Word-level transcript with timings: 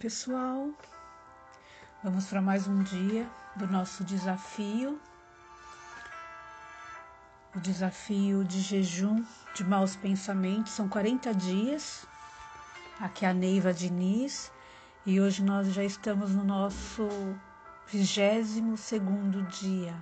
pessoal. 0.00 0.70
Vamos 2.02 2.24
para 2.24 2.40
mais 2.40 2.66
um 2.66 2.82
dia 2.82 3.28
do 3.54 3.66
nosso 3.66 4.02
desafio. 4.02 4.98
O 7.54 7.60
desafio 7.60 8.42
de 8.42 8.60
jejum 8.62 9.22
de 9.54 9.62
maus 9.62 9.96
pensamentos. 9.96 10.72
São 10.72 10.88
40 10.88 11.34
dias. 11.34 12.06
Aqui 12.98 13.26
é 13.26 13.28
a 13.28 13.34
Neiva 13.34 13.74
Diniz. 13.74 14.50
E 15.04 15.20
hoje 15.20 15.44
nós 15.44 15.70
já 15.70 15.84
estamos 15.84 16.30
no 16.30 16.44
nosso 16.44 17.06
22 17.88 18.80
segundo 18.80 19.42
dia. 19.48 19.94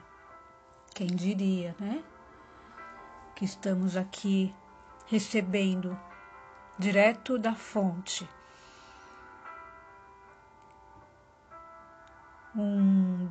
Quem 0.95 1.09
diria, 1.09 1.75
né? 1.81 2.05
Que 3.35 3.45
estamos 3.45 3.97
aqui 3.97 4.55
recebendo 5.07 5.99
direto 6.79 7.37
da 7.37 7.57
fonte 7.57 8.29
um 12.57 13.29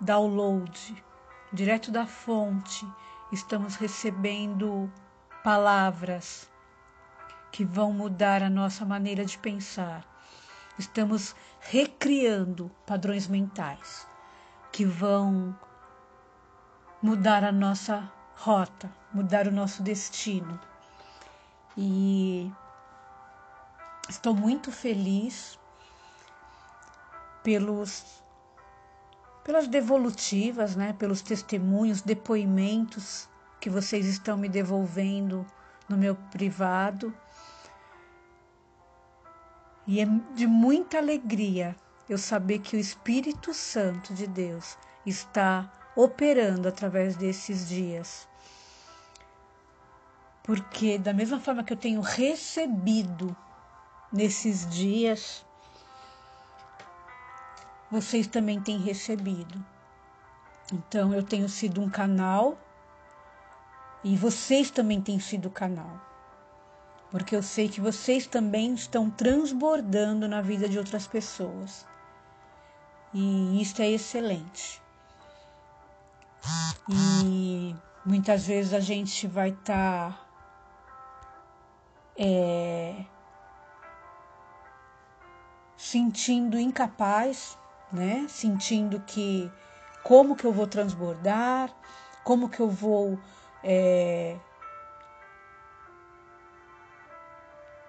download 0.00 1.04
direto 1.52 1.90
da 1.90 2.06
fonte, 2.06 2.86
estamos 3.30 3.76
recebendo 3.76 4.90
palavras 5.44 6.50
que 7.50 7.64
vão 7.64 7.92
mudar 7.92 8.42
a 8.42 8.50
nossa 8.50 8.84
maneira 8.84 9.24
de 9.24 9.38
pensar. 9.38 10.04
Estamos 10.78 11.36
recriando 11.60 12.70
padrões 12.86 13.28
mentais 13.28 14.06
que 14.72 14.84
vão 14.84 15.56
mudar 17.02 17.44
a 17.44 17.52
nossa 17.52 18.10
rota, 18.36 18.90
mudar 19.12 19.46
o 19.46 19.52
nosso 19.52 19.82
destino. 19.82 20.58
E 21.76 22.50
estou 24.08 24.34
muito 24.34 24.72
feliz 24.72 25.58
pelos 27.42 28.22
pelas 29.44 29.66
devolutivas, 29.66 30.76
né, 30.76 30.92
pelos 30.92 31.20
testemunhos, 31.20 32.00
depoimentos 32.00 33.28
que 33.60 33.68
vocês 33.68 34.06
estão 34.06 34.36
me 34.36 34.48
devolvendo 34.48 35.44
no 35.88 35.96
meu 35.96 36.14
privado. 36.14 37.12
E 39.86 40.00
é 40.00 40.06
de 40.34 40.46
muita 40.46 40.98
alegria 40.98 41.74
eu 42.08 42.18
saber 42.18 42.60
que 42.60 42.76
o 42.76 42.78
Espírito 42.78 43.52
Santo 43.52 44.14
de 44.14 44.26
Deus 44.26 44.78
está 45.04 45.70
operando 45.96 46.68
através 46.68 47.16
desses 47.16 47.68
dias. 47.68 48.28
Porque, 50.42 50.98
da 50.98 51.12
mesma 51.12 51.38
forma 51.38 51.62
que 51.62 51.72
eu 51.72 51.76
tenho 51.76 52.00
recebido 52.00 53.36
nesses 54.12 54.68
dias, 54.68 55.44
vocês 57.92 58.26
também 58.26 58.58
têm 58.58 58.78
recebido. 58.78 59.62
Então, 60.72 61.12
eu 61.12 61.22
tenho 61.22 61.46
sido 61.46 61.78
um 61.82 61.90
canal 61.90 62.56
e 64.02 64.16
vocês 64.16 64.70
também 64.70 64.98
têm 64.98 65.20
sido 65.20 65.50
canal. 65.50 66.00
Porque 67.10 67.36
eu 67.36 67.42
sei 67.42 67.68
que 67.68 67.82
vocês 67.82 68.26
também 68.26 68.72
estão 68.72 69.10
transbordando 69.10 70.26
na 70.26 70.40
vida 70.40 70.66
de 70.66 70.78
outras 70.78 71.06
pessoas. 71.06 71.86
E 73.12 73.60
isso 73.60 73.82
é 73.82 73.90
excelente. 73.90 74.80
E 76.88 77.76
muitas 78.06 78.46
vezes 78.46 78.72
a 78.72 78.80
gente 78.80 79.26
vai 79.26 79.50
estar 79.50 80.12
tá, 80.12 80.26
é, 82.16 83.04
sentindo 85.76 86.58
incapaz 86.58 87.58
né? 87.92 88.26
Sentindo 88.28 89.00
que 89.00 89.52
como 90.02 90.34
que 90.34 90.44
eu 90.44 90.52
vou 90.52 90.66
transbordar, 90.66 91.70
como 92.24 92.48
que 92.48 92.60
eu 92.60 92.68
vou 92.68 93.18
é, 93.62 94.36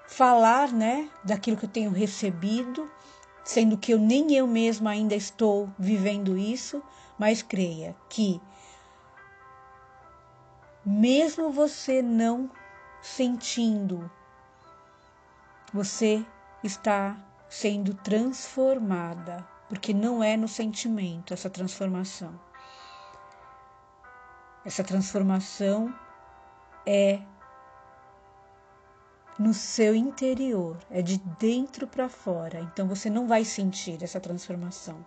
falar, 0.07 0.71
né? 0.71 1.09
Daquilo 1.23 1.57
que 1.57 1.65
eu 1.65 1.69
tenho 1.69 1.91
recebido, 1.91 2.89
sendo 3.43 3.77
que 3.77 3.93
eu 3.93 3.99
nem 3.99 4.33
eu 4.33 4.45
mesma 4.45 4.91
ainda 4.91 5.15
estou 5.15 5.69
vivendo 5.79 6.37
isso, 6.37 6.83
mas 7.17 7.41
creia 7.41 7.95
que 8.09 8.41
mesmo 10.85 11.49
você 11.51 12.01
não 12.01 12.49
sentindo, 13.01 14.09
você 15.73 16.25
está 16.63 17.17
sendo 17.49 17.93
transformada 17.93 19.52
porque 19.67 19.93
não 19.93 20.23
é 20.23 20.37
no 20.37 20.47
sentimento 20.47 21.33
essa 21.33 21.49
transformação. 21.49 22.39
Essa 24.65 24.83
transformação 24.83 25.93
é 26.85 27.21
no 29.37 29.53
seu 29.53 29.95
interior, 29.95 30.77
é 30.89 31.01
de 31.01 31.17
dentro 31.39 31.87
para 31.87 32.07
fora. 32.07 32.59
Então 32.61 32.87
você 32.87 33.09
não 33.09 33.27
vai 33.27 33.43
sentir 33.43 34.01
essa 34.03 34.19
transformação. 34.19 35.05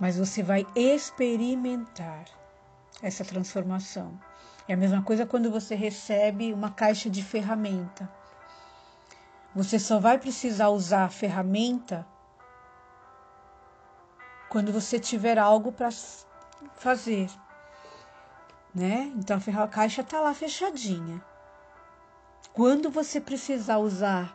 Mas 0.00 0.16
você 0.18 0.42
vai 0.42 0.66
experimentar 0.74 2.24
essa 3.02 3.24
transformação. 3.24 4.18
É 4.66 4.74
a 4.74 4.76
mesma 4.76 5.02
coisa 5.02 5.24
quando 5.24 5.50
você 5.50 5.74
recebe 5.74 6.52
uma 6.52 6.70
caixa 6.70 7.08
de 7.08 7.22
ferramenta. 7.22 8.08
Você 9.54 9.78
só 9.78 9.98
vai 9.98 10.18
precisar 10.18 10.68
usar 10.68 11.04
a 11.04 11.08
ferramenta 11.08 12.06
quando 14.48 14.72
você 14.72 14.98
tiver 14.98 15.38
algo 15.38 15.72
para 15.72 15.88
fazer, 16.74 17.30
né? 18.74 19.12
Então 19.16 19.38
a 19.62 19.68
caixa 19.68 20.02
está 20.02 20.20
lá 20.20 20.32
fechadinha. 20.34 21.22
Quando 22.52 22.90
você 22.90 23.20
precisar 23.20 23.78
usar 23.78 24.34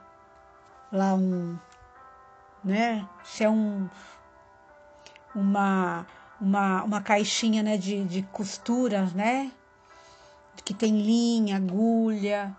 lá 0.91 1.13
um, 1.13 1.57
né? 2.63 3.07
Se 3.23 3.43
é 3.43 3.49
um 3.49 3.89
uma 5.35 6.05
uma, 6.43 6.83
uma 6.83 7.01
caixinha 7.01 7.63
né, 7.63 7.77
de, 7.77 8.03
de 8.03 8.21
costuras, 8.23 9.13
né? 9.13 9.51
Que 10.65 10.73
tem 10.73 11.01
linha, 11.01 11.57
agulha, 11.57 12.55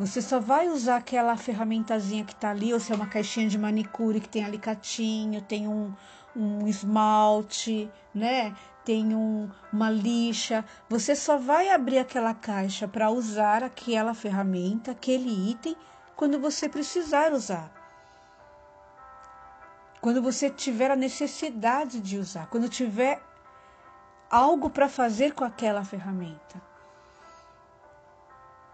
você 0.00 0.22
só 0.22 0.40
vai 0.40 0.66
usar 0.66 0.96
aquela 0.96 1.36
ferramentazinha 1.36 2.24
que 2.24 2.32
está 2.32 2.48
ali, 2.48 2.72
ou 2.72 2.80
se 2.80 2.90
é 2.90 2.96
uma 2.96 3.06
caixinha 3.06 3.46
de 3.46 3.58
manicure 3.58 4.18
que 4.18 4.30
tem 4.30 4.42
alicatinho, 4.42 5.42
tem 5.42 5.68
um, 5.68 5.92
um 6.34 6.66
esmalte, 6.66 7.86
né? 8.14 8.56
Tem 8.82 9.14
um, 9.14 9.50
uma 9.70 9.90
lixa. 9.90 10.64
Você 10.88 11.14
só 11.14 11.36
vai 11.36 11.68
abrir 11.68 11.98
aquela 11.98 12.32
caixa 12.32 12.88
para 12.88 13.10
usar 13.10 13.62
aquela 13.62 14.14
ferramenta, 14.14 14.92
aquele 14.92 15.50
item, 15.50 15.76
quando 16.16 16.40
você 16.40 16.66
precisar 16.66 17.34
usar. 17.34 17.70
Quando 20.00 20.22
você 20.22 20.48
tiver 20.48 20.90
a 20.90 20.96
necessidade 20.96 22.00
de 22.00 22.16
usar, 22.16 22.46
quando 22.46 22.70
tiver 22.70 23.20
algo 24.30 24.70
para 24.70 24.88
fazer 24.88 25.34
com 25.34 25.44
aquela 25.44 25.84
ferramenta. 25.84 26.69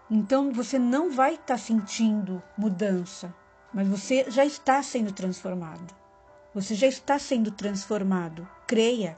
Então 0.09 0.51
você 0.53 0.79
não 0.79 1.11
vai 1.11 1.33
estar 1.33 1.45
tá 1.45 1.57
sentindo 1.57 2.41
mudança, 2.57 3.33
mas 3.73 3.87
você 3.87 4.25
já 4.29 4.45
está 4.45 4.81
sendo 4.81 5.11
transformado. 5.11 5.93
Você 6.53 6.75
já 6.75 6.87
está 6.87 7.19
sendo 7.19 7.51
transformado. 7.51 8.47
Creia. 8.65 9.17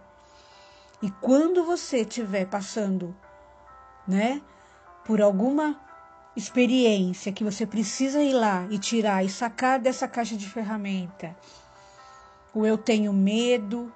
E 1.02 1.10
quando 1.12 1.64
você 1.64 2.02
estiver 2.02 2.46
passando, 2.46 3.16
né, 4.08 4.42
por 5.06 5.22
alguma 5.22 5.80
experiência 6.36 7.32
que 7.32 7.44
você 7.44 7.66
precisa 7.66 8.22
ir 8.22 8.34
lá 8.34 8.68
e 8.70 8.78
tirar 8.80 9.24
e 9.24 9.30
sacar 9.30 9.80
dessa 9.80 10.08
caixa 10.08 10.36
de 10.36 10.50
ferramenta, 10.50 11.36
o 12.54 12.66
eu 12.66 12.78
tenho 12.78 13.14
medo, 13.14 13.94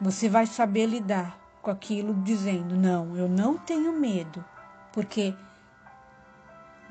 você 0.00 0.28
vai 0.28 0.46
saber 0.46 0.86
lidar 0.86 1.38
com 1.62 1.70
aquilo 1.70 2.14
dizendo: 2.22 2.74
"Não, 2.74 3.16
eu 3.16 3.28
não 3.28 3.56
tenho 3.58 3.92
medo", 3.92 4.44
porque 4.92 5.34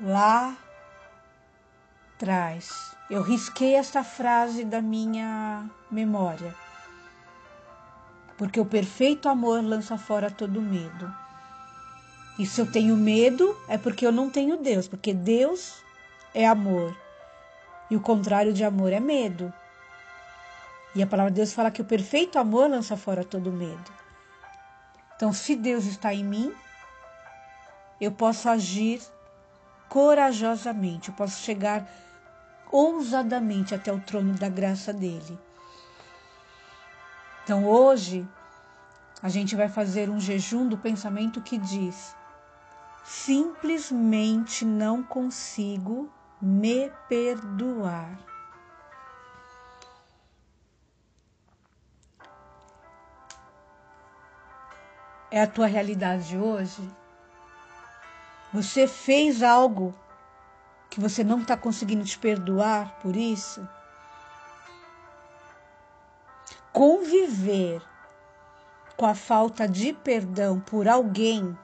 lá 0.00 0.56
atrás. 2.16 2.94
Eu 3.10 3.22
risquei 3.22 3.74
esta 3.74 4.02
frase 4.02 4.64
da 4.64 4.80
minha 4.80 5.68
memória. 5.90 6.54
Porque 8.36 8.58
o 8.58 8.66
perfeito 8.66 9.28
amor 9.28 9.62
lança 9.62 9.96
fora 9.96 10.30
todo 10.30 10.60
medo. 10.60 11.14
E 12.38 12.46
se 12.46 12.60
eu 12.60 12.70
tenho 12.70 12.96
medo, 12.96 13.56
é 13.68 13.78
porque 13.78 14.04
eu 14.04 14.10
não 14.10 14.28
tenho 14.28 14.56
Deus, 14.56 14.88
porque 14.88 15.14
Deus 15.14 15.82
é 16.34 16.46
amor. 16.46 16.96
E 17.90 17.96
o 17.96 18.00
contrário 18.00 18.52
de 18.52 18.64
amor 18.64 18.92
é 18.92 18.98
medo. 18.98 19.52
E 20.94 21.02
a 21.02 21.06
palavra 21.06 21.30
de 21.30 21.36
Deus 21.36 21.52
fala 21.52 21.70
que 21.70 21.82
o 21.82 21.84
perfeito 21.84 22.38
amor 22.38 22.68
lança 22.68 22.96
fora 22.96 23.24
todo 23.24 23.52
medo. 23.52 23.92
Então, 25.14 25.32
se 25.32 25.54
Deus 25.54 25.84
está 25.84 26.12
em 26.12 26.24
mim, 26.24 26.52
eu 28.00 28.10
posso 28.10 28.48
agir 28.48 29.00
corajosamente, 29.94 31.10
eu 31.10 31.14
posso 31.14 31.40
chegar 31.40 31.88
ousadamente 32.68 33.76
até 33.76 33.92
o 33.92 34.00
trono 34.00 34.34
da 34.34 34.48
graça 34.48 34.92
dele. 34.92 35.38
Então 37.44 37.64
hoje 37.64 38.26
a 39.22 39.28
gente 39.28 39.54
vai 39.54 39.68
fazer 39.68 40.10
um 40.10 40.18
jejum 40.18 40.66
do 40.66 40.76
pensamento 40.76 41.40
que 41.40 41.56
diz: 41.56 42.16
simplesmente 43.04 44.64
não 44.64 45.00
consigo 45.00 46.12
me 46.42 46.90
perdoar. 47.08 48.18
É 55.30 55.40
a 55.40 55.46
tua 55.46 55.66
realidade 55.66 56.30
de 56.30 56.36
hoje? 56.36 56.82
Você 58.54 58.86
fez 58.86 59.42
algo 59.42 59.92
que 60.88 61.00
você 61.00 61.24
não 61.24 61.40
está 61.40 61.56
conseguindo 61.56 62.04
te 62.04 62.16
perdoar 62.16 63.00
por 63.00 63.16
isso? 63.16 63.68
Conviver 66.72 67.82
com 68.96 69.06
a 69.06 69.14
falta 69.16 69.66
de 69.66 69.92
perdão 69.92 70.60
por 70.60 70.86
alguém 70.86 71.58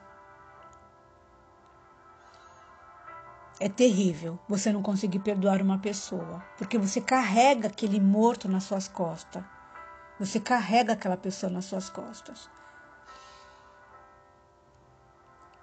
é 3.57 3.69
terrível 3.69 4.37
você 4.49 4.73
não 4.73 4.83
conseguir 4.83 5.19
perdoar 5.19 5.61
uma 5.61 5.79
pessoa, 5.79 6.43
porque 6.57 6.77
você 6.77 6.99
carrega 6.99 7.69
aquele 7.69 8.01
morto 8.01 8.49
nas 8.49 8.65
suas 8.65 8.89
costas. 8.89 9.41
Você 10.19 10.41
carrega 10.41 10.91
aquela 10.91 11.15
pessoa 11.15 11.49
nas 11.49 11.63
suas 11.63 11.89
costas. 11.89 12.49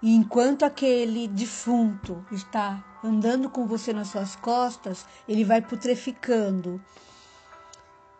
E 0.00 0.14
enquanto 0.14 0.64
aquele 0.64 1.26
defunto 1.26 2.24
está 2.30 2.84
andando 3.02 3.50
com 3.50 3.66
você 3.66 3.92
nas 3.92 4.08
suas 4.08 4.36
costas, 4.36 5.04
ele 5.26 5.44
vai 5.44 5.60
putreficando. 5.60 6.80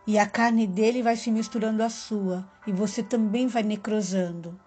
E 0.05 0.19
a 0.19 0.27
carne 0.27 0.67
dele 0.67 1.01
vai 1.01 1.15
se 1.15 1.31
misturando 1.31 1.81
à 1.83 1.89
sua, 1.89 2.45
e 2.67 2.71
você 2.71 3.01
também 3.01 3.47
vai 3.47 3.63
necrosando. 3.63 4.59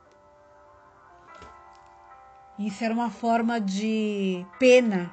Isso 2.59 2.85
era 2.85 2.95
uma 2.95 3.11
forma 3.11 3.61
de 3.61 4.47
pena 4.59 5.13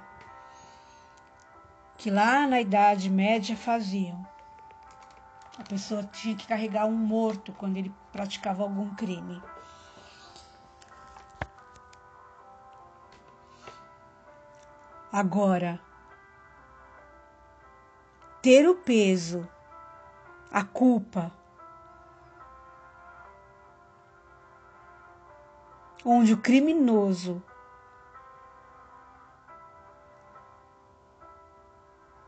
que 1.98 2.10
lá 2.10 2.48
na 2.48 2.62
Idade 2.62 3.10
Média 3.10 3.58
faziam. 3.58 4.26
A 5.58 5.64
pessoa 5.64 6.04
tinha 6.04 6.36
que 6.36 6.48
carregar 6.48 6.86
um 6.86 6.96
morto 6.96 7.52
quando 7.52 7.76
ele 7.76 7.94
praticava 8.14 8.64
algum 8.64 8.96
crime. 8.96 9.42
Agora, 15.12 15.80
ter 18.44 18.70
o 18.70 18.76
peso, 18.76 19.48
a 20.52 20.64
culpa, 20.64 21.32
onde 26.06 26.34
o 26.34 26.38
criminoso 26.38 27.42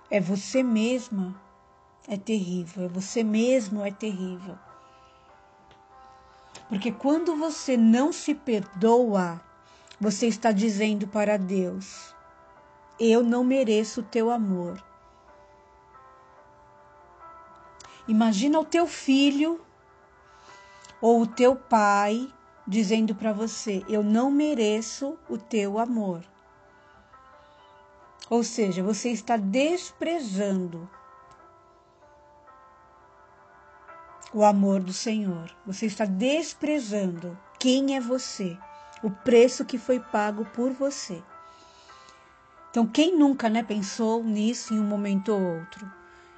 é 0.10 0.20
você 0.20 0.64
mesma, 0.64 1.40
é 2.08 2.18
terrível, 2.18 2.86
é 2.86 2.88
você 2.88 3.24
mesmo, 3.24 3.86
é 3.86 3.92
terrível. 3.92 4.58
Porque 6.68 6.92
quando 6.92 7.36
você 7.36 7.78
não 7.78 8.12
se 8.12 8.34
perdoa, 8.34 9.40
você 10.00 10.28
está 10.28 10.52
dizendo 10.52 11.08
para 11.08 11.38
Deus: 11.38 12.14
eu 13.10 13.24
não 13.24 13.44
mereço 13.44 14.02
o 14.02 14.04
teu 14.04 14.30
amor. 14.30 14.82
Imagina 18.08 18.60
o 18.60 18.66
teu 18.66 18.86
filho 18.86 19.60
ou 21.02 21.22
o 21.22 21.28
teu 21.28 21.56
pai 21.56 22.32
dizendo 22.68 23.16
para 23.16 23.34
você: 23.34 23.84
Eu 23.90 24.04
não 24.04 24.30
mereço 24.30 25.18
o 25.28 25.38
teu 25.38 25.80
amor. 25.80 26.24
Ou 28.30 28.44
seja, 28.44 28.84
você 28.84 29.10
está 29.10 29.36
desprezando 29.36 30.88
o 34.32 34.44
amor 34.44 34.80
do 34.80 34.94
Senhor. 34.94 35.50
Você 35.66 35.88
está 35.88 36.06
desprezando 36.06 37.38
quem 37.60 37.96
é 37.96 38.00
você, 38.00 38.58
o 39.04 39.10
preço 39.10 39.66
que 39.66 39.78
foi 39.78 40.00
pago 40.00 40.46
por 40.46 40.72
você. 40.72 41.22
Então, 42.72 42.88
quem 42.88 43.18
nunca 43.18 43.50
né, 43.50 43.62
pensou 43.62 44.24
nisso 44.24 44.74
em 44.74 44.80
um 44.80 44.86
momento 44.86 45.34
ou 45.34 45.42
outro? 45.60 45.92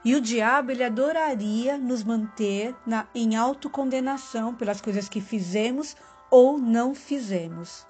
E 0.03 0.15
o 0.15 0.19
diabo 0.19 0.71
ele 0.71 0.83
adoraria 0.83 1.77
nos 1.77 2.03
manter 2.03 2.75
na, 2.85 3.07
em 3.13 3.35
autocondenação 3.35 4.55
pelas 4.55 4.81
coisas 4.81 5.07
que 5.07 5.21
fizemos 5.21 5.95
ou 6.31 6.57
não 6.57 6.95
fizemos. 6.95 7.85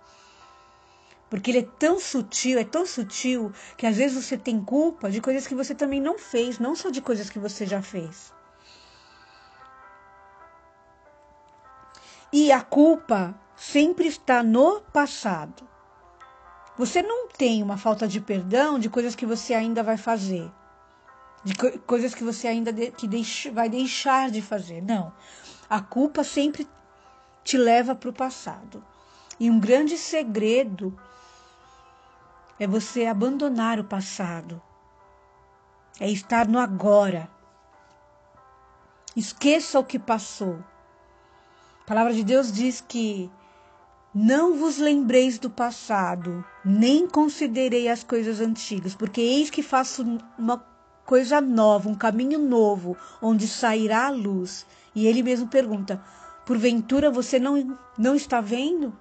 Porque 1.30 1.52
ele 1.52 1.60
é 1.60 1.70
tão 1.80 2.00
sutil, 2.00 2.60
é 2.60 2.66
tão 2.66 2.86
sutil, 2.86 3.52
que 3.78 3.88
às 3.88 3.96
vezes 3.96 4.24
você 4.24 4.38
tem 4.38 4.62
culpa 4.64 5.10
de 5.10 5.22
coisas 5.22 5.48
que 5.48 5.56
você 5.56 5.74
também 5.74 6.02
não 6.02 6.20
fez, 6.20 6.60
não 6.60 6.76
só 6.76 6.90
de 6.90 7.02
coisas 7.02 7.30
que 7.30 7.40
você 7.40 7.66
já 7.66 7.82
fez. 7.82 8.34
E 12.32 12.52
a 12.52 12.62
culpa 12.62 13.34
sempre 13.56 14.08
está 14.08 14.44
no 14.44 14.82
passado. 14.82 15.73
Você 16.78 17.02
não 17.04 17.28
tem 17.28 17.62
uma 17.62 17.78
falta 17.78 18.08
de 18.08 18.20
perdão 18.20 18.80
de 18.80 18.90
coisas 18.90 19.16
que 19.16 19.26
você 19.26 19.54
ainda 19.54 19.84
vai 19.84 19.98
fazer, 19.98 20.52
de 21.44 21.56
co 21.56 21.80
coisas 21.80 22.16
que 22.16 22.24
você 22.24 22.48
ainda 22.48 22.74
de 22.74 22.92
que 22.92 23.08
deix 23.08 23.48
vai 23.54 23.70
deixar 23.70 24.32
de 24.32 24.42
fazer. 24.42 24.82
Não. 24.82 25.14
A 25.70 25.82
culpa 25.82 26.24
sempre 26.24 26.68
te 27.44 27.58
leva 27.58 27.94
para 27.94 28.10
o 28.10 28.14
passado. 28.14 28.84
E 29.40 29.50
um 29.50 29.60
grande 29.60 29.98
segredo 29.98 30.98
é 32.60 32.66
você 32.66 33.06
abandonar 33.06 33.80
o 33.80 33.84
passado, 33.84 34.62
é 36.00 36.10
estar 36.10 36.48
no 36.48 36.60
agora. 36.60 37.30
Esqueça 39.16 39.80
o 39.80 39.84
que 39.84 40.00
passou. 40.00 40.64
A 41.82 41.86
palavra 41.86 42.14
de 42.14 42.24
Deus 42.24 42.52
diz 42.52 42.82
que 42.82 43.30
não 44.14 44.56
vos 44.56 44.78
lembreis 44.78 45.40
do 45.40 45.50
passado, 45.50 46.46
nem 46.64 47.08
considerei 47.08 47.90
as 47.90 48.04
coisas 48.04 48.40
antigas, 48.40 48.94
porque 48.94 49.20
eis 49.20 49.50
que 49.50 49.64
faço 49.64 50.06
uma 50.38 50.64
coisa 51.04 51.42
nova, 51.42 51.90
um 51.90 51.96
caminho 51.96 52.38
novo, 52.38 52.96
onde 53.20 53.48
sairá 53.48 54.08
a 54.08 54.12
luz. 54.12 54.68
E 54.94 55.08
ele 55.08 55.24
mesmo 55.24 55.48
pergunta: 55.48 56.00
porventura 56.46 57.10
você 57.10 57.40
não, 57.40 57.76
não 57.98 58.14
está 58.14 58.40
vendo? 58.40 58.96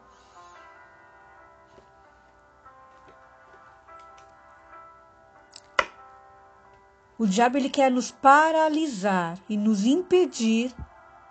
O 7.19 7.27
diabo 7.27 7.59
ele 7.59 7.69
quer 7.69 7.91
nos 7.91 8.11
paralisar 8.11 9.39
e 9.49 9.57
nos 9.57 9.85
impedir 9.85 10.75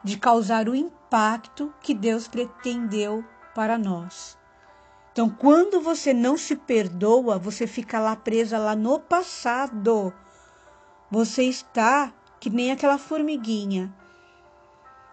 de 0.04 0.18
causar 0.18 0.70
o 0.70 0.76
impacto 0.76 1.74
que 1.82 1.94
Deus 1.94 2.28
pretendeu 2.28 3.26
para 3.54 3.78
nós. 3.78 4.38
Então, 5.12 5.30
quando 5.30 5.82
você 5.82 6.14
não 6.14 6.38
se 6.38 6.56
perdoa, 6.56 7.38
você 7.38 7.68
fica 7.68 8.00
lá 8.00 8.16
presa 8.16 8.58
lá 8.58 8.76
no 8.76 9.00
passado. 9.00 10.14
Você 11.10 11.44
está 11.44 12.14
que 12.40 12.50
nem 12.50 12.72
aquela 12.72 12.98
formiguinha, 12.98 13.94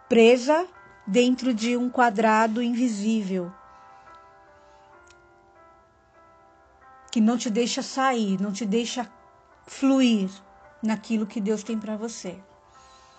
presa 0.09 0.67
dentro 1.07 1.53
de 1.53 1.77
um 1.77 1.91
quadrado 1.91 2.63
invisível, 2.63 3.53
que 7.11 7.21
não 7.21 7.37
te 7.37 7.51
deixa 7.51 7.83
sair, 7.83 8.41
não 8.41 8.53
te 8.53 8.65
deixa 8.65 9.11
fluir 9.67 10.31
naquilo 10.83 11.27
que 11.27 11.41
Deus 11.41 11.63
tem 11.63 11.79
para 11.79 11.97
você. 11.97 12.39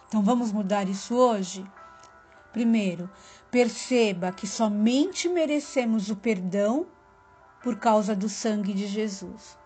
Então, 0.08 0.24
vamos 0.24 0.52
mudar 0.52 0.88
isso 0.88 1.16
hoje? 1.16 1.64
Primeiro, 2.52 3.08
perceba 3.52 4.32
que 4.32 4.48
somente 4.48 5.28
merecemos 5.28 6.10
o 6.10 6.16
perdão 6.16 6.86
por 7.64 7.78
causa 7.78 8.16
do 8.16 8.30
sangue 8.30 8.74
de 8.74 8.88
Jesus. 8.88 9.58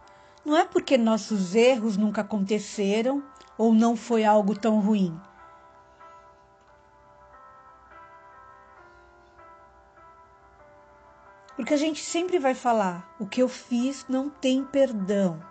Não 0.46 0.58
é 0.58 0.66
porque 0.66 0.98
nossos 0.98 1.56
erros 1.56 1.96
nunca 1.96 2.22
aconteceram 2.22 3.24
ou 3.58 3.74
não 3.74 3.96
foi 3.96 4.26
algo 4.26 4.58
tão 4.58 4.80
ruim. 4.80 5.18
Porque 11.56 11.74
a 11.74 11.78
gente 11.78 12.04
sempre 12.04 12.40
vai 12.40 12.54
falar: 12.54 13.16
o 13.20 13.28
que 13.28 13.42
eu 13.42 13.48
fiz 13.48 14.06
não 14.10 14.30
tem 14.30 14.64
perdão. 14.64 15.42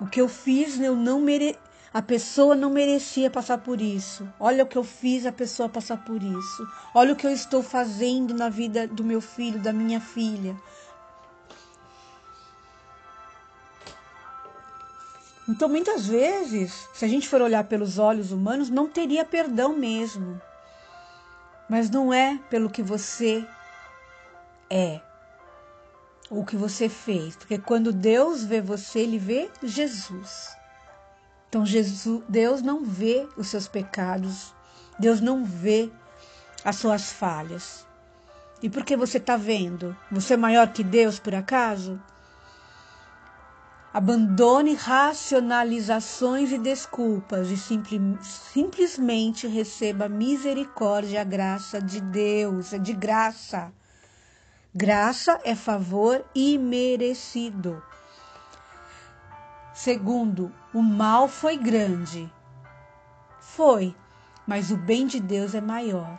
O 0.00 0.06
que 0.06 0.20
eu 0.20 0.28
fiz 0.28 0.80
eu 0.80 0.94
não 0.94 1.20
mere... 1.20 1.58
A 1.98 2.02
pessoa 2.02 2.54
não 2.54 2.70
merecia 2.70 3.28
passar 3.28 3.58
por 3.58 3.80
isso. 3.80 4.32
Olha 4.38 4.62
o 4.62 4.68
que 4.68 4.78
eu 4.78 4.84
fiz 4.84 5.26
a 5.26 5.32
pessoa 5.32 5.68
passar 5.68 5.96
por 6.04 6.22
isso. 6.22 6.68
Olha 6.94 7.12
o 7.12 7.16
que 7.16 7.26
eu 7.26 7.32
estou 7.32 7.60
fazendo 7.60 8.32
na 8.32 8.48
vida 8.48 8.86
do 8.86 9.02
meu 9.02 9.20
filho, 9.20 9.58
da 9.58 9.72
minha 9.72 10.00
filha. 10.00 10.56
Então, 15.48 15.68
muitas 15.68 16.06
vezes, 16.06 16.88
se 16.94 17.04
a 17.04 17.08
gente 17.08 17.28
for 17.28 17.42
olhar 17.42 17.64
pelos 17.64 17.98
olhos 17.98 18.30
humanos, 18.30 18.70
não 18.70 18.86
teria 18.86 19.24
perdão 19.24 19.76
mesmo. 19.76 20.40
Mas 21.68 21.90
não 21.90 22.14
é 22.14 22.38
pelo 22.48 22.70
que 22.70 22.80
você 22.80 23.44
é 24.70 25.00
ou 26.30 26.42
o 26.42 26.46
que 26.46 26.54
você 26.54 26.88
fez, 26.88 27.34
porque 27.34 27.58
quando 27.58 27.92
Deus 27.92 28.44
vê 28.44 28.60
você, 28.60 29.00
ele 29.00 29.18
vê 29.18 29.50
Jesus. 29.64 30.57
Então, 31.48 31.64
Jesus, 31.64 32.22
Deus 32.28 32.60
não 32.60 32.84
vê 32.84 33.26
os 33.36 33.48
seus 33.48 33.66
pecados, 33.66 34.54
Deus 34.98 35.20
não 35.20 35.44
vê 35.44 35.90
as 36.64 36.76
suas 36.76 37.10
falhas. 37.10 37.86
E 38.62 38.68
por 38.68 38.84
que 38.84 38.96
você 38.96 39.18
está 39.18 39.36
vendo? 39.36 39.96
Você 40.10 40.34
é 40.34 40.36
maior 40.36 40.68
que 40.72 40.82
Deus, 40.82 41.18
por 41.18 41.34
acaso? 41.34 42.00
Abandone 43.94 44.74
racionalizações 44.74 46.52
e 46.52 46.58
desculpas 46.58 47.48
e 47.50 47.56
simplesmente 48.22 49.46
receba 49.46 50.08
misericórdia 50.08 51.22
a 51.22 51.24
graça 51.24 51.80
de 51.80 52.00
Deus. 52.00 52.74
É 52.74 52.78
de 52.78 52.92
graça. 52.92 53.72
Graça 54.74 55.40
é 55.42 55.54
favor 55.54 56.22
imerecido. 56.34 57.82
Segundo, 59.78 60.52
o 60.74 60.82
mal 60.82 61.28
foi 61.28 61.56
grande. 61.56 62.28
Foi, 63.38 63.94
mas 64.44 64.72
o 64.72 64.76
bem 64.76 65.06
de 65.06 65.20
Deus 65.20 65.54
é 65.54 65.60
maior. 65.60 66.18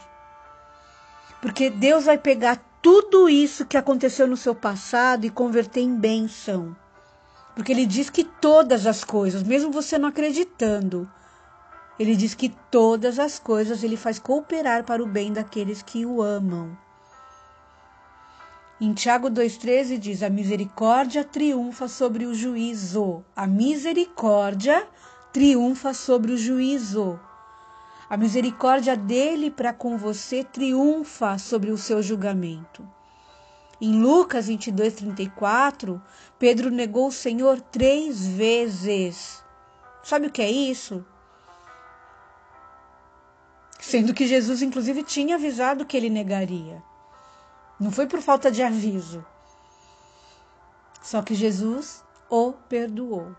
Porque 1.41 1.69
Deus 1.69 2.05
vai 2.05 2.17
pegar 2.17 2.63
tudo 2.81 3.27
isso 3.27 3.65
que 3.65 3.75
aconteceu 3.75 4.25
no 4.25 4.37
seu 4.37 4.55
passado 4.55 5.25
e 5.25 5.29
converter 5.29 5.81
em 5.81 5.93
bênção. 5.93 6.73
Porque 7.53 7.73
ele 7.73 7.85
diz 7.85 8.09
que 8.09 8.23
todas 8.23 8.87
as 8.87 9.03
coisas, 9.03 9.43
mesmo 9.43 9.73
você 9.73 9.97
não 9.97 10.07
acreditando, 10.07 11.05
ele 11.99 12.15
diz 12.15 12.33
que 12.33 12.47
todas 12.71 13.19
as 13.19 13.39
coisas 13.39 13.83
ele 13.83 13.97
faz 13.97 14.17
cooperar 14.19 14.85
para 14.85 15.03
o 15.03 15.05
bem 15.05 15.33
daqueles 15.33 15.81
que 15.81 16.05
o 16.05 16.21
amam. 16.21 16.77
Em 18.81 18.93
Tiago 18.93 19.29
2,13 19.29 19.97
diz: 19.97 20.23
A 20.23 20.29
misericórdia 20.29 21.25
triunfa 21.25 21.89
sobre 21.89 22.25
o 22.25 22.33
juízo. 22.33 23.25
A 23.35 23.45
misericórdia 23.45 24.87
triunfa 25.33 25.93
sobre 25.93 26.31
o 26.31 26.37
juízo. 26.37 27.19
A 28.09 28.15
misericórdia 28.15 28.95
dele 28.95 29.51
para 29.51 29.73
com 29.73 29.97
você 29.97 30.45
triunfa 30.45 31.37
sobre 31.37 31.71
o 31.71 31.77
seu 31.77 32.01
julgamento. 32.01 32.87
Em 33.81 34.01
Lucas 34.01 34.47
22, 34.47 34.93
34, 34.93 36.01
Pedro 36.39 36.71
negou 36.71 37.09
o 37.09 37.11
Senhor 37.11 37.59
três 37.59 38.25
vezes. 38.27 39.43
Sabe 40.01 40.27
o 40.27 40.31
que 40.31 40.41
é 40.41 40.49
isso? 40.49 41.05
Sendo 43.77 44.13
que 44.13 44.25
Jesus, 44.25 44.61
inclusive, 44.61 45.03
tinha 45.03 45.35
avisado 45.35 45.85
que 45.85 45.97
ele 45.97 46.09
negaria. 46.09 46.81
Não 47.79 47.91
foi 47.91 48.07
por 48.07 48.21
falta 48.21 48.51
de 48.51 48.61
aviso. 48.61 49.25
Só 51.01 51.21
que 51.21 51.33
Jesus 51.33 52.03
o 52.29 52.51
perdoou. 52.51 53.33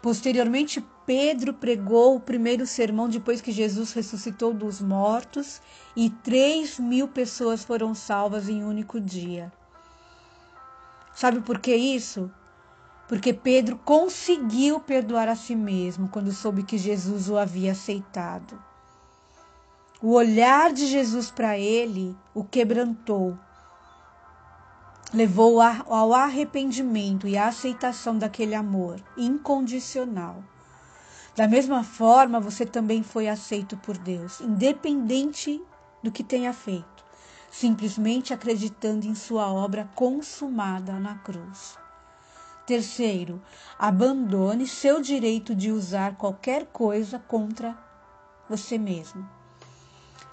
Posteriormente, 0.00 0.84
Pedro 1.04 1.52
pregou 1.52 2.16
o 2.16 2.20
primeiro 2.20 2.66
sermão 2.66 3.08
depois 3.08 3.40
que 3.40 3.52
Jesus 3.52 3.92
ressuscitou 3.92 4.54
dos 4.54 4.80
mortos 4.80 5.60
e 5.94 6.08
três 6.08 6.78
mil 6.78 7.08
pessoas 7.08 7.64
foram 7.64 7.94
salvas 7.94 8.48
em 8.48 8.64
um 8.64 8.68
único 8.68 9.00
dia. 9.00 9.52
Sabe 11.14 11.40
por 11.40 11.58
que 11.58 11.74
isso? 11.74 12.30
Porque 13.08 13.32
Pedro 13.32 13.76
conseguiu 13.84 14.80
perdoar 14.80 15.28
a 15.28 15.34
si 15.34 15.56
mesmo 15.56 16.08
quando 16.08 16.32
soube 16.32 16.62
que 16.62 16.78
Jesus 16.78 17.28
o 17.28 17.36
havia 17.36 17.72
aceitado. 17.72 18.62
O 20.00 20.12
olhar 20.12 20.72
de 20.72 20.86
Jesus 20.86 21.30
para 21.30 21.58
ele 21.58 22.16
o 22.32 22.44
quebrantou 22.44 23.36
levou 25.12 25.60
ao 25.60 26.12
arrependimento 26.12 27.26
e 27.26 27.36
à 27.36 27.48
aceitação 27.48 28.18
daquele 28.18 28.54
amor 28.54 29.00
incondicional. 29.16 30.42
Da 31.34 31.46
mesma 31.46 31.84
forma, 31.84 32.40
você 32.40 32.66
também 32.66 33.02
foi 33.02 33.28
aceito 33.28 33.76
por 33.76 33.96
Deus, 33.96 34.40
independente 34.40 35.62
do 36.02 36.10
que 36.10 36.24
tenha 36.24 36.52
feito, 36.52 37.04
simplesmente 37.50 38.34
acreditando 38.34 39.06
em 39.06 39.14
sua 39.14 39.50
obra 39.52 39.88
consumada 39.94 40.92
na 40.98 41.14
cruz. 41.16 41.78
Terceiro, 42.66 43.40
abandone 43.78 44.66
seu 44.66 45.00
direito 45.00 45.54
de 45.54 45.70
usar 45.70 46.16
qualquer 46.16 46.66
coisa 46.66 47.18
contra 47.18 47.78
você 48.48 48.76
mesmo. 48.76 49.26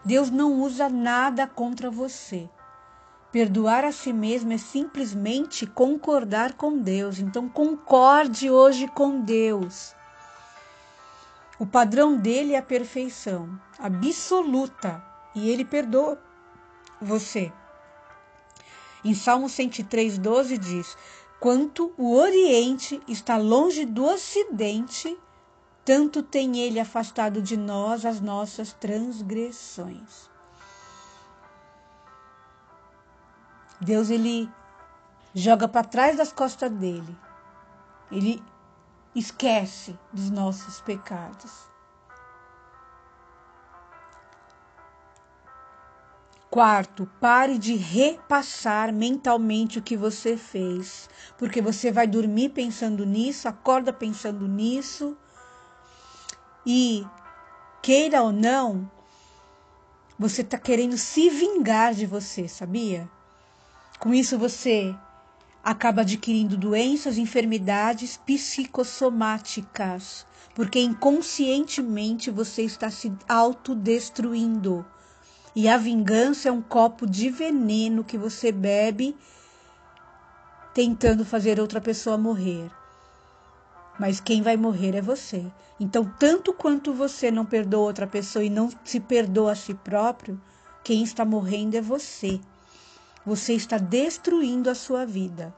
Deus 0.03 0.29
não 0.29 0.60
usa 0.60 0.89
nada 0.89 1.48
contra 1.48 1.89
você. 1.89 2.50
Perdoar 3.36 3.84
a 3.84 3.92
si 3.92 4.13
mesmo 4.13 4.54
é 4.54 4.58
simplesmente 4.58 5.68
concordar 5.68 6.54
com 6.54 6.77
Deus. 6.77 7.20
Então, 7.20 7.50
concorde 7.50 8.50
hoje 8.50 8.88
com 8.88 9.20
Deus. 9.20 9.94
O 11.60 11.65
padrão 11.65 12.15
dele 12.15 12.54
é 12.54 12.60
a 12.60 12.62
perfeição 12.62 13.60
absoluta 13.77 15.04
e 15.36 15.50
ele 15.50 15.65
perdoa 15.65 16.18
você. 17.01 17.51
Em 19.04 19.13
Salmo 19.13 19.50
103, 19.50 20.18
12 20.18 20.58
diz: 20.58 20.98
Quanto 21.38 21.94
o 21.98 22.15
Oriente 22.15 23.01
está 23.06 23.36
longe 23.36 23.84
do 23.84 24.06
Ocidente, 24.06 25.13
tanto 25.84 26.24
tem 26.24 26.60
ele 26.60 26.80
afastado 26.80 27.42
de 27.42 27.58
nós 27.58 28.06
as 28.06 28.22
nossas 28.22 28.72
transgressões. 28.72 30.34
Deus 33.82 34.10
ele 34.10 34.50
joga 35.34 35.67
para 35.67 35.86
trás 35.86 36.17
das 36.17 36.32
costas 36.32 36.72
dele. 36.72 37.17
Ele 38.12 38.41
esquece 39.13 39.98
dos 40.12 40.29
nossos 40.29 40.82
pecados. 40.82 41.65
Quarto, 46.50 47.05
pare 47.20 47.58
de 47.58 47.75
repassar 47.75 48.94
mentalmente 48.94 49.79
o 49.79 49.82
que 49.82 49.98
você 49.98 50.38
fez, 50.38 51.10
porque 51.38 51.62
você 51.62 51.91
vai 51.91 52.08
dormir 52.08 52.50
pensando 52.50 53.05
nisso, 53.05 53.50
acorda 53.50 53.91
pensando 53.91 54.48
nisso, 54.48 55.17
e 56.65 57.05
queira 57.82 58.24
ou 58.24 58.32
não, 58.32 58.89
você 60.17 60.44
está 60.44 60.58
querendo 60.58 60.98
se 60.98 61.29
vingar 61.29 61.94
de 61.94 62.05
você, 62.05 62.48
sabia? 62.48 63.10
Com 64.06 64.14
isso, 64.14 64.38
você 64.38 64.96
acaba 65.64 66.02
adquirindo 66.02 66.56
doenças, 66.56 67.18
enfermidades 67.18 68.18
psicossomáticas, 68.18 70.28
porque 70.54 70.80
inconscientemente 70.80 72.30
você 72.30 72.62
está 72.62 72.92
se 72.92 73.12
autodestruindo. 73.28 74.86
E 75.56 75.68
a 75.68 75.76
vingança 75.76 76.50
é 76.50 76.52
um 76.52 76.62
copo 76.62 77.08
de 77.08 77.32
veneno 77.32 78.04
que 78.04 78.16
você 78.16 78.52
bebe 78.52 79.18
tentando 80.72 81.26
fazer 81.26 81.60
outra 81.60 81.82
pessoa 81.82 82.16
morrer. 82.16 82.70
Mas 84.00 84.20
quem 84.20 84.44
vai 84.44 84.56
morrer 84.56 84.94
é 84.94 85.02
você. 85.02 85.52
Então, 85.80 86.06
tanto 86.20 86.54
quanto 86.54 86.94
você 86.94 87.32
não 87.32 87.44
perdoa 87.44 87.88
outra 87.88 88.06
pessoa 88.06 88.46
e 88.46 88.52
não 88.52 88.70
se 88.84 89.00
perdoa 89.00 89.54
a 89.54 89.56
si 89.56 89.74
próprio, 89.74 90.40
quem 90.84 91.02
está 91.02 91.26
morrendo 91.26 91.76
é 91.76 91.82
você 91.82 92.40
você 93.25 93.53
está 93.53 93.77
destruindo 93.77 94.70
a 94.70 94.75
sua 94.75 95.05
vida. 95.05 95.53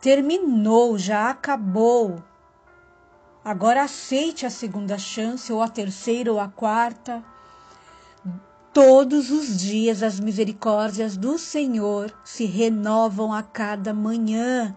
Terminou, 0.00 0.98
já 0.98 1.30
acabou. 1.30 2.20
Agora 3.44 3.84
aceite 3.84 4.44
a 4.44 4.50
segunda 4.50 4.98
chance, 4.98 5.52
ou 5.52 5.62
a 5.62 5.68
terceira, 5.68 6.32
ou 6.32 6.40
a 6.40 6.48
quarta. 6.48 7.24
Todos 8.72 9.30
os 9.30 9.56
dias 9.56 10.02
as 10.02 10.18
misericórdias 10.18 11.16
do 11.16 11.38
Senhor 11.38 12.12
se 12.24 12.46
renovam 12.46 13.32
a 13.32 13.44
cada 13.44 13.94
manhã. 13.94 14.76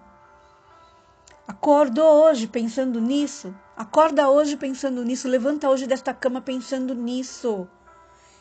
Acordou 1.47 2.23
hoje 2.23 2.47
pensando 2.47 2.99
nisso? 2.99 3.53
Acorda 3.77 4.29
hoje 4.29 4.57
pensando 4.57 5.03
nisso, 5.03 5.27
levanta 5.27 5.69
hoje 5.69 5.85
desta 5.85 6.13
cama 6.13 6.41
pensando 6.41 6.95
nisso. 6.95 7.67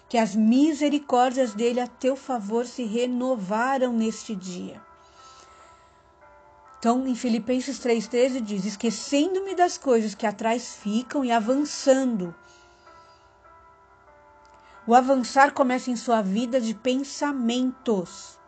Que 0.08 0.16
as 0.16 0.34
misericórdias 0.34 1.52
dele 1.52 1.80
a 1.80 1.86
teu 1.86 2.16
favor 2.16 2.66
se 2.66 2.84
renovaram 2.84 3.92
neste 3.92 4.34
dia. 4.34 4.80
Então, 6.78 7.06
em 7.06 7.14
Filipenses 7.14 7.78
3,13 7.78 8.40
diz: 8.40 8.64
Esquecendo-me 8.64 9.54
das 9.54 9.76
coisas 9.76 10.14
que 10.14 10.26
atrás 10.26 10.76
ficam 10.76 11.24
e 11.24 11.32
avançando 11.32 12.34
O 14.86 14.94
avançar 14.94 15.52
começa 15.52 15.90
em 15.90 15.96
sua 15.96 16.20
vida 16.20 16.60
de 16.60 16.74
pensamentos. 16.74 18.38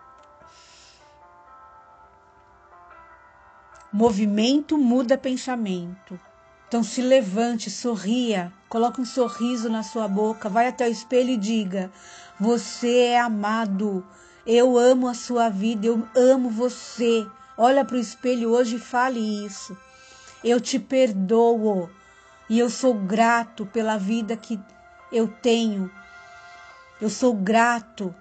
Movimento 3.98 4.76
muda 4.76 5.16
pensamento. 5.16 6.20
Então 6.68 6.82
se 6.82 7.00
levante, 7.00 7.70
sorria, 7.70 8.52
coloque 8.68 9.00
um 9.00 9.06
sorriso 9.06 9.70
na 9.70 9.82
sua 9.82 10.06
boca, 10.06 10.50
vai 10.50 10.68
até 10.68 10.86
o 10.86 10.92
espelho 10.92 11.30
e 11.30 11.36
diga: 11.38 11.90
Você 12.38 12.94
é 12.94 13.18
amado. 13.18 14.06
Eu 14.46 14.76
amo 14.76 15.08
a 15.08 15.14
sua 15.14 15.48
vida, 15.48 15.86
eu 15.86 16.06
amo 16.14 16.50
você. 16.50 17.26
Olha 17.56 17.86
para 17.86 17.96
o 17.96 17.98
espelho 17.98 18.50
hoje 18.50 18.76
e 18.76 18.78
fale 18.78 19.46
isso. 19.46 19.74
Eu 20.44 20.60
te 20.60 20.78
perdoo 20.78 21.88
e 22.50 22.58
eu 22.58 22.68
sou 22.68 22.92
grato 22.92 23.64
pela 23.64 23.96
vida 23.96 24.36
que 24.36 24.60
eu 25.10 25.26
tenho. 25.26 25.90
Eu 27.00 27.08
sou 27.08 27.32
grato 27.32 28.14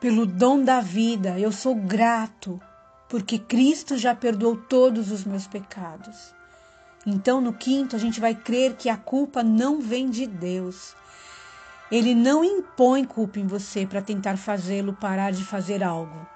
pelo 0.00 0.26
dom 0.26 0.62
da 0.62 0.80
vida. 0.80 1.38
Eu 1.38 1.52
sou 1.52 1.74
grato 1.74 2.60
porque 3.08 3.38
Cristo 3.38 3.96
já 3.96 4.14
perdoou 4.14 4.56
todos 4.56 5.10
os 5.10 5.24
meus 5.24 5.46
pecados. 5.46 6.34
Então, 7.06 7.40
no 7.40 7.54
quinto, 7.54 7.96
a 7.96 7.98
gente 7.98 8.20
vai 8.20 8.34
crer 8.34 8.76
que 8.76 8.90
a 8.90 8.96
culpa 8.96 9.42
não 9.42 9.80
vem 9.80 10.10
de 10.10 10.26
Deus. 10.26 10.94
Ele 11.90 12.14
não 12.14 12.44
impõe 12.44 13.02
culpa 13.04 13.38
em 13.38 13.46
você 13.46 13.86
para 13.86 14.02
tentar 14.02 14.36
fazê-lo 14.36 14.92
parar 14.92 15.32
de 15.32 15.42
fazer 15.42 15.82
algo. 15.82 16.26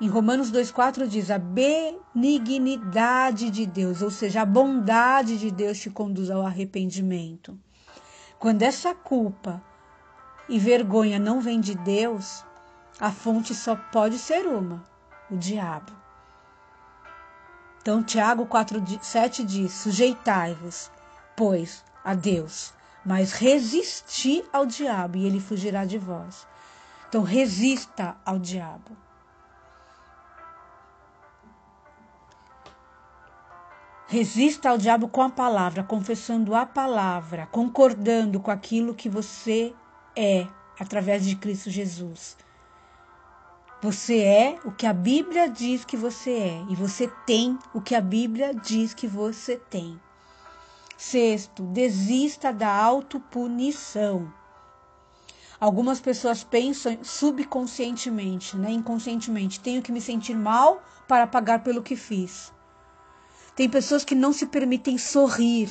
Em 0.00 0.08
Romanos 0.08 0.50
2,4 0.50 1.06
diz: 1.06 1.30
a 1.30 1.38
benignidade 1.38 3.50
de 3.50 3.66
Deus, 3.66 4.00
ou 4.00 4.10
seja, 4.10 4.40
a 4.42 4.46
bondade 4.46 5.36
de 5.36 5.50
Deus 5.50 5.78
te 5.78 5.90
conduz 5.90 6.30
ao 6.30 6.46
arrependimento. 6.46 7.58
Quando 8.38 8.62
essa 8.62 8.94
culpa 8.94 9.60
e 10.48 10.58
vergonha 10.58 11.18
não 11.18 11.40
vem 11.40 11.60
de 11.60 11.74
Deus, 11.74 12.44
a 12.98 13.12
fonte 13.12 13.54
só 13.54 13.76
pode 13.76 14.18
ser 14.18 14.46
uma: 14.46 14.82
o 15.30 15.36
diabo. 15.36 15.92
Então, 17.80 18.02
Tiago 18.02 18.46
4,7 18.46 19.44
diz: 19.44 19.72
Sujeitai-vos, 19.72 20.90
pois, 21.36 21.84
a 22.04 22.14
Deus, 22.14 22.72
mas 23.04 23.32
resisti 23.32 24.44
ao 24.52 24.66
diabo 24.66 25.16
e 25.16 25.26
ele 25.26 25.40
fugirá 25.40 25.84
de 25.84 25.98
vós. 25.98 26.46
Então, 27.08 27.22
resista 27.22 28.16
ao 28.24 28.38
diabo. 28.38 28.96
Resista 34.06 34.70
ao 34.70 34.78
diabo 34.78 35.06
com 35.06 35.22
a 35.22 35.28
palavra, 35.28 35.82
confessando 35.82 36.54
a 36.54 36.64
palavra, 36.64 37.46
concordando 37.52 38.40
com 38.40 38.50
aquilo 38.50 38.94
que 38.94 39.08
você 39.08 39.74
é 40.18 40.48
através 40.80 41.24
de 41.24 41.36
Cristo 41.36 41.70
Jesus. 41.70 42.36
Você 43.80 44.18
é 44.18 44.58
o 44.64 44.72
que 44.72 44.84
a 44.84 44.92
Bíblia 44.92 45.48
diz 45.48 45.84
que 45.84 45.96
você 45.96 46.32
é 46.32 46.64
e 46.68 46.74
você 46.74 47.06
tem 47.24 47.56
o 47.72 47.80
que 47.80 47.94
a 47.94 48.00
Bíblia 48.00 48.52
diz 48.52 48.92
que 48.92 49.06
você 49.06 49.56
tem. 49.56 50.00
Sexto, 50.96 51.62
desista 51.62 52.52
da 52.52 52.74
autopunição. 52.74 54.32
Algumas 55.60 56.00
pessoas 56.00 56.42
pensam 56.42 56.98
subconscientemente, 57.04 58.56
né, 58.56 58.72
inconscientemente, 58.72 59.60
tenho 59.60 59.82
que 59.82 59.92
me 59.92 60.00
sentir 60.00 60.34
mal 60.34 60.82
para 61.06 61.28
pagar 61.28 61.62
pelo 61.62 61.82
que 61.82 61.94
fiz. 61.94 62.52
Tem 63.54 63.68
pessoas 63.68 64.04
que 64.04 64.14
não 64.14 64.32
se 64.32 64.46
permitem 64.46 64.98
sorrir. 64.98 65.68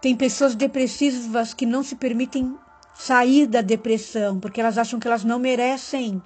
Tem 0.00 0.16
pessoas 0.16 0.54
depressivas 0.54 1.52
que 1.52 1.66
não 1.66 1.82
se 1.82 1.96
permitem 1.96 2.56
sair 2.98 3.46
da 3.46 3.60
depressão, 3.60 4.40
porque 4.40 4.60
elas 4.60 4.76
acham 4.76 4.98
que 4.98 5.06
elas 5.06 5.22
não 5.22 5.38
merecem. 5.38 6.20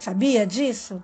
Sabia 0.00 0.44
disso? 0.44 1.00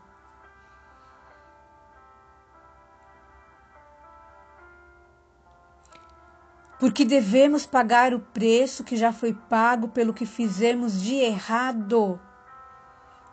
Porque 6.81 7.05
devemos 7.05 7.67
pagar 7.67 8.13
o 8.13 8.19
preço 8.19 8.83
que 8.83 8.97
já 8.97 9.13
foi 9.13 9.33
pago 9.33 9.89
pelo 9.89 10.13
que 10.13 10.27
fizemos 10.27 11.01
de 11.01 11.15
errado. 11.15 12.21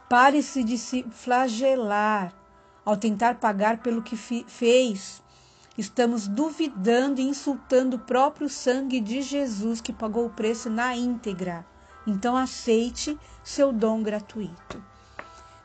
Pare-se 0.08 0.64
de 0.64 0.78
se 0.78 1.04
flagelar 1.10 2.32
ao 2.86 2.96
tentar 2.96 3.36
pagar 3.36 3.80
pelo 3.80 4.04
que 4.04 4.16
fez. 4.16 5.24
Estamos 5.78 6.26
duvidando 6.26 7.20
e 7.20 7.26
insultando 7.26 7.98
o 7.98 8.00
próprio 8.00 8.48
sangue 8.48 9.02
de 9.02 9.22
Jesus 9.22 9.82
que 9.82 9.92
pagou 9.92 10.26
o 10.26 10.30
preço 10.30 10.70
na 10.70 10.96
íntegra. 10.96 11.66
Então 12.08 12.38
aceite 12.38 13.18
seu 13.44 13.74
dom 13.74 14.02
gratuito. 14.02 14.82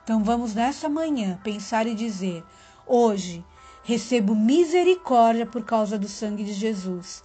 Então 0.02 0.24
vamos 0.24 0.52
nessa 0.52 0.88
manhã 0.88 1.38
pensar 1.44 1.86
e 1.86 1.94
dizer: 1.94 2.42
hoje 2.84 3.44
recebo 3.84 4.34
misericórdia 4.34 5.46
por 5.46 5.64
causa 5.64 5.96
do 5.96 6.08
sangue 6.08 6.42
de 6.42 6.54
Jesus. 6.54 7.22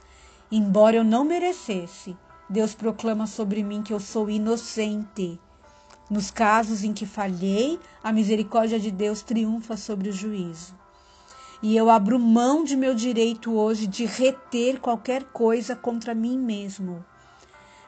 Embora 0.52 0.98
eu 0.98 1.04
não 1.04 1.26
merecesse, 1.26 2.15
Deus 2.48 2.76
proclama 2.76 3.26
sobre 3.26 3.63
mim 3.63 3.82
que 3.82 3.93
eu 3.93 4.00
sou 4.00 4.30
inocente. 4.30 5.39
Nos 6.08 6.30
casos 6.30 6.84
em 6.84 6.93
que 6.93 7.08
falhei, 7.08 7.80
a 8.04 8.13
misericórdia 8.13 8.80
de 8.80 8.91
Deus 8.91 9.24
triunfa 9.24 9.76
sobre 9.76 10.10
o 10.10 10.13
juízo. 10.13 10.85
E 11.62 11.76
eu 11.76 11.89
abro 11.89 12.20
mão 12.20 12.63
de 12.63 12.76
meu 12.76 12.94
direito 12.94 13.54
hoje 13.54 13.88
de 13.88 14.06
reter 14.06 14.80
qualquer 14.80 15.24
coisa 15.24 15.76
contra 15.76 16.13
mim 16.13 16.38
mesmo. 16.38 17.04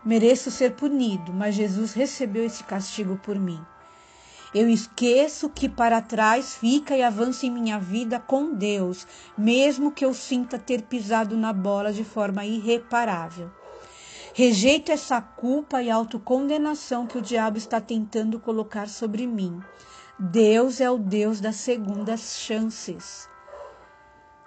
Mereço 0.06 0.50
ser 0.50 0.74
punido, 0.74 1.34
mas 1.34 1.56
Jesus 1.56 1.94
recebeu 1.94 2.46
esse 2.46 2.64
castigo 2.64 3.18
por 3.18 3.38
mim. 3.38 3.60
Eu 4.56 4.70
esqueço 4.70 5.50
que 5.50 5.68
para 5.68 6.02
trás 6.02 6.56
fica 6.56 6.96
e 6.96 7.04
avanço 7.04 7.46
em 7.46 7.52
minha 7.52 7.78
vida 7.78 8.18
com 8.18 8.54
Deus, 8.54 9.06
mesmo 9.38 9.92
que 9.92 10.06
eu 10.06 10.14
sinta 10.14 10.58
ter 10.58 10.84
pisado 10.84 11.36
na 11.36 11.52
bola 11.52 11.92
de 11.92 12.06
forma 12.06 12.46
irreparável. 12.46 13.52
Rejeito 14.34 14.92
essa 14.92 15.20
culpa 15.20 15.82
e 15.84 15.92
autocondenação 15.92 17.06
que 17.06 17.18
o 17.18 17.22
diabo 17.22 17.58
está 17.58 17.82
tentando 17.82 18.40
colocar 18.40 18.88
sobre 18.88 19.28
mim. 19.28 19.62
Deus 20.18 20.80
é 20.80 20.90
o 20.90 20.98
Deus 20.98 21.42
das 21.42 21.58
segundas 21.58 22.38
chances. 22.40 23.28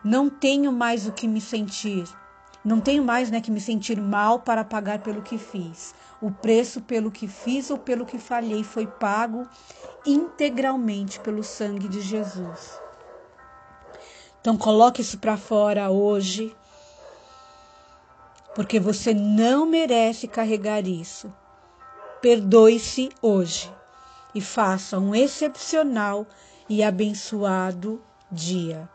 Não 0.03 0.31
tenho 0.31 0.73
mais 0.73 1.07
o 1.07 1.13
que 1.13 1.29
me 1.29 1.41
sentir. 1.41 2.05
Não 2.65 2.81
tenho 2.81 3.05
mais 3.05 3.31
né, 3.31 3.41
que 3.41 3.51
me 3.51 3.61
sentir 3.61 4.01
mal 4.01 4.41
para 4.41 4.65
pagar 4.65 5.01
pelo 5.01 5.23
que 5.23 5.37
fiz. 5.37 5.95
O 6.21 6.31
preço 6.31 6.81
pelo 6.81 7.11
que 7.11 7.27
fiz 7.27 7.71
ou 7.71 7.79
pelo 7.79 8.07
que 8.07 8.19
falhei 8.19 8.63
foi 8.63 8.87
pago 8.87 9.47
integralmente 10.07 11.21
pelo 11.21 11.43
sangue 11.43 11.89
de 11.89 12.01
Jesus. 12.01 12.79
Então 14.41 14.57
coloque 14.57 15.03
isso 15.03 15.19
para 15.19 15.37
fora 15.37 15.91
hoje, 15.91 16.55
porque 18.55 18.81
você 18.81 19.13
não 19.13 19.67
merece 19.67 20.27
carregar 20.27 20.87
isso. 20.87 21.33
Perdoe-se 22.23 23.11
hoje 23.21 23.73
e 24.35 24.41
faça 24.41 24.99
um 24.99 25.15
excepcional 25.15 26.27
e 26.69 26.83
abençoado 26.83 28.03
dia. 28.31 28.89